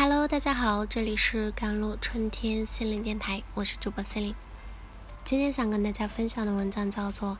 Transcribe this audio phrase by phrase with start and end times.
[0.00, 4.32] Hello，大家好，这里是甘露春天心灵电台，我是主播心灵。
[5.24, 7.32] 今天想跟大家分享的文章叫做《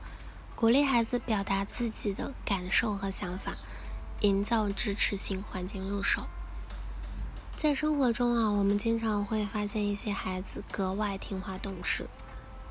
[0.56, 3.54] 鼓励孩子表达自己的感受和想法，
[4.22, 6.26] 营造支持性环境》入手。
[7.56, 12.08] 在生活中啊，我们经常会发现一些孩子格外听话懂事，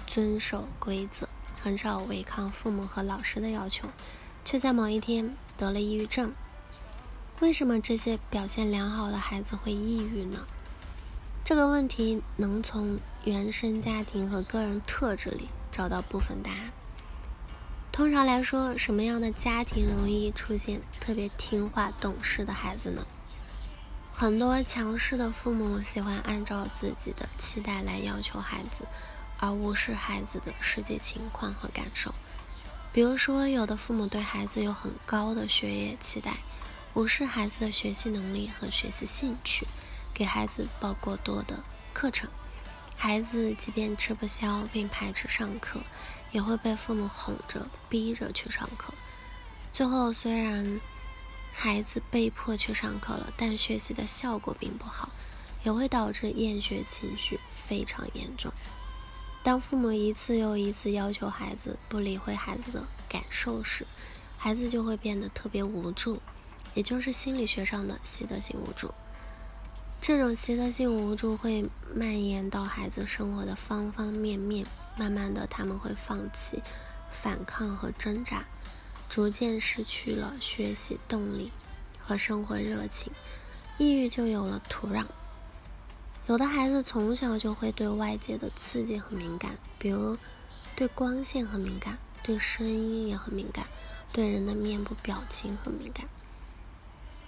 [0.05, 1.29] 遵守规则，
[1.61, 3.87] 很少违抗父母和老师的要求，
[4.43, 6.33] 却在某一天得了抑郁症。
[7.39, 10.39] 为什么这些表现良好的孩子会抑郁呢？
[11.43, 16.71] 这个问题能从原生家庭和个人特质里找到部分答案。
[17.91, 23.05] 通常来说，什么样的家庭容易出现特别听话懂事的孩子呢？
[24.11, 28.85] 很多强势的父母喜欢按照自己的期待来要求孩子，
[29.37, 32.15] 而无视孩子的实际情况和感受。
[32.91, 36.37] 比如说，有的父母对孩子有很高的学业期待。
[36.93, 39.67] 无视孩子的学习能力和学习兴趣，
[40.13, 41.63] 给孩子报过多的
[41.93, 42.29] 课程，
[42.95, 45.79] 孩子即便吃不消并排斥上课，
[46.31, 48.93] 也会被父母哄着逼着去上课。
[49.71, 50.81] 最后，虽然
[51.53, 55.09] 孩子被迫去上课了，但学习的效果并不好，
[55.63, 58.51] 也会导致厌学情绪非常严重。
[59.43, 63.85] 当父母一次又一次要求孩子不理会孩子的感受时，
[64.35, 66.19] 孩子就会变得特别无助。
[66.77, 68.93] 也就是心理学上的习得性无助，
[69.99, 74.63] 这种习得性无助会蔓延到孩子生活的方方面面，
[74.95, 76.61] 慢慢的他们会放弃
[77.11, 78.45] 反抗和挣扎，
[79.09, 81.51] 逐渐失去了学习动力
[81.99, 83.11] 和生活热情，
[83.79, 85.07] 抑郁就有了土壤。
[86.27, 90.15] 有的孩子从小就会对外界的刺激很敏感，比如
[90.75, 93.65] 对光线很敏感，对声音也很敏感，
[94.13, 96.07] 对人的面部表情很敏感。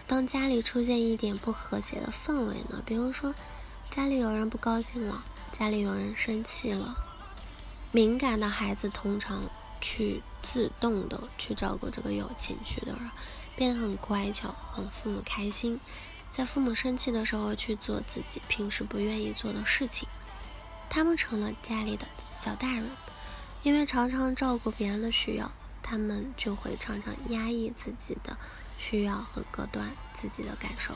[0.10, 2.82] 当家里出现一点不和谐的氛围呢？
[2.84, 3.32] 比如说，
[3.92, 6.98] 家里有人不高兴了，家里有人生气了，
[7.92, 9.44] 敏感的孩子通常
[9.80, 13.12] 去自动的去照顾这个有情绪的人，
[13.56, 15.80] 变得很乖巧，很父母开心，
[16.32, 20.10] 在父母生气的时候去做自己平时不愿意做的事情，
[20.90, 22.90] 他们成了家里的小大人，
[23.62, 25.52] 因为常常照顾别人的需要，
[25.84, 28.36] 他们就会常常压抑自己的。
[28.80, 30.96] 需要和隔断自己的感受，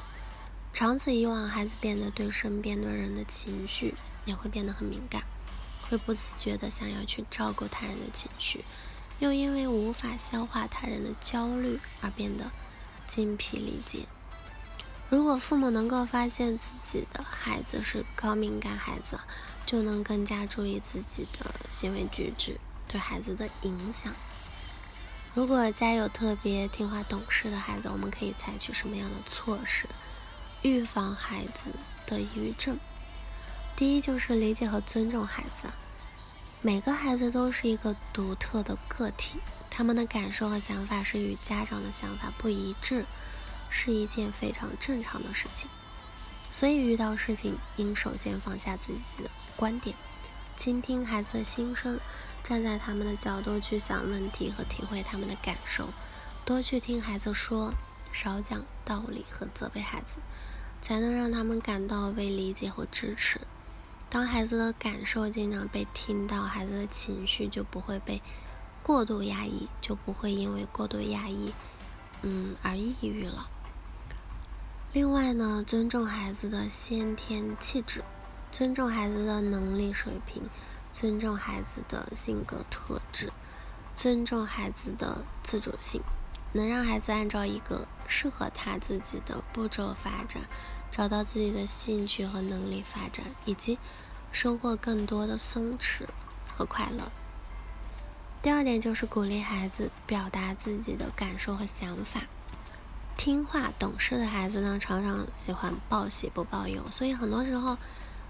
[0.72, 3.94] 长此以往，孩子变得对身边的人的情绪
[4.26, 5.22] 也会变得很敏感，
[5.88, 8.64] 会不自觉的想要去照顾他人的情绪，
[9.20, 12.50] 又因为无法消化他人的焦虑而变得
[13.06, 14.08] 精疲力竭。
[15.10, 19.20] 如果父母能够发现自己的孩子是高敏感孩子，
[19.66, 24.12] 就能更加注意自己的行为举止对孩子的影响。
[25.36, 29.88] 如果家有特别听话懂事的孩子，我们可以采取什么样的措施
[30.62, 31.72] 预防孩子
[32.06, 32.78] 的抑郁症？
[33.76, 35.70] 第一就是理解和尊重孩子。
[36.62, 39.40] 每个孩子都是一个独特的个体，
[39.72, 43.08] 他们的感受和想法是与家长的想法不一致，
[43.72, 45.68] 是一件非常正常的事情。
[46.52, 49.96] 所以遇到事情，应首先放下自己的观点，
[50.56, 52.00] 倾听孩子的心声。
[52.44, 55.88] 站在他们的角度去想问题和体会他们的感受，
[56.44, 57.74] 多去听孩子说，
[58.12, 60.18] 少讲道理和责备孩子，
[60.82, 63.40] 才能让他们感到被理解和支持。
[64.10, 68.22] 当孩子的感受经常被听到，孩子的情绪就不会被
[68.84, 71.54] 过度压抑，就不会因为过度压抑，
[72.22, 73.48] 嗯，而抑郁了。
[74.92, 78.04] 另外呢，尊重孩子的先天气质，
[78.52, 80.44] 尊重孩子的能力水平。
[80.94, 83.34] 尊重孩子的性格特质，
[83.96, 86.04] 尊重孩子的自主性，
[86.54, 90.44] 能让孩子按照一个适合他自己的步骤发展，
[90.92, 93.80] 找到自己的兴趣和能力发展，以及
[94.32, 96.04] 收获更多的松弛
[96.56, 97.12] 和快乐。
[98.44, 102.22] 第二点就是鼓励孩子表达自己的感受和想法。
[103.18, 107.80] 听话懂事的孩子呢，常常喜欢报喜不报忧，所以很多时候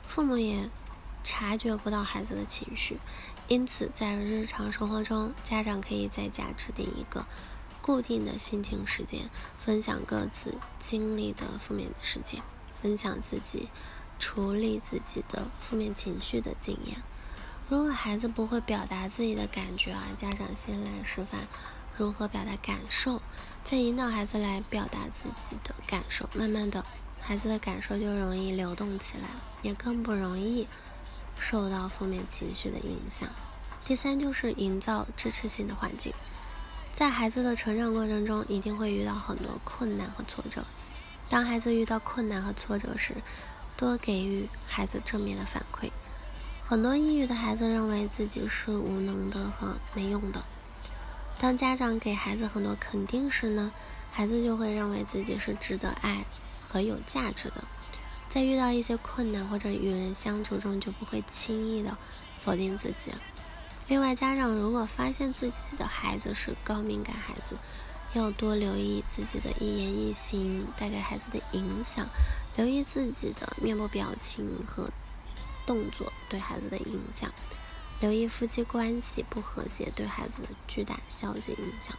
[0.08, 0.70] 父母也。
[1.24, 2.98] 察觉不到孩子的情绪，
[3.48, 7.26] 因此在日常生活中，家长可以在家制定一个
[7.82, 9.30] 固定的心情时间，
[9.60, 12.42] 分享各自经历的负面事件，
[12.82, 13.70] 分享自己
[14.20, 17.02] 处理自己的负面情绪的经验。
[17.70, 21.42] 如果孩子不会表达自己的感觉啊，家长先来示范
[21.98, 23.22] 如何表达感受，
[23.64, 26.30] 再引导孩子来表达自己的感受。
[26.34, 26.86] 慢慢的，
[27.22, 29.30] 孩子的感受就容易流动起来，
[29.62, 30.68] 也更不容易。
[31.44, 33.28] 受到负面情绪的影响。
[33.84, 36.14] 第三就是营造支持性的环境。
[36.94, 40.64] 在孩子的成长过程中，一定会遇到很多困难和挫折，
[41.30, 43.18] 当孩子遇到困难和挫折时，
[43.76, 45.92] 多给予孩子正面的反馈。
[46.64, 50.46] 很多抑郁的孩子认为自己是无能的和没用的。
[51.38, 53.74] 当家长给孩子很多肯定时呢，
[54.14, 56.24] 孩子就会认为自己是值得爱
[56.70, 57.66] 和有价值的。
[58.34, 61.96] 在遇到一些困难或者与人相处中，就不会轻易的
[62.44, 63.12] 否定自己。
[63.88, 67.56] 另外，家长如果发现自己的孩子是高敏感孩子，
[68.14, 72.08] 要多留意自己的一言一行带给孩子的影响，
[72.56, 74.90] 留意自己的面部表情和
[75.68, 77.32] 动作对孩子的影响，
[78.00, 81.96] 留意夫妻关系不和谐对孩子的巨大消极影响。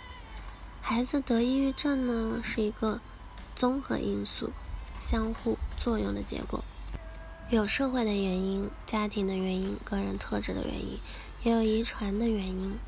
[0.82, 3.00] 孩子得抑郁症呢，是一个
[3.54, 4.50] 综合因素。
[5.04, 6.64] 相互作用的结果，
[7.50, 10.98] 有社会的原因、家庭的原因、个人特质的原因，
[11.42, 12.78] 也有遗传的原因。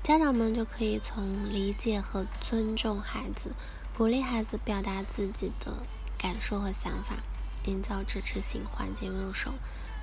[0.00, 3.50] 家长们就可以从理解和尊重孩子，
[3.96, 5.78] 鼓励孩子表达自己的
[6.16, 7.16] 感受和想法，
[7.64, 9.54] 营造支持性环境入手，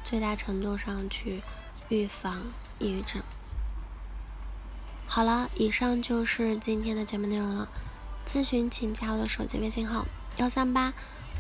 [0.03, 1.41] 最大程度上去
[1.87, 2.37] 预防
[2.79, 3.21] 抑郁症。
[5.07, 7.69] 好了，以上就是今天的节目内容了。
[8.27, 10.93] 咨询请加我的手机微信号：幺三八。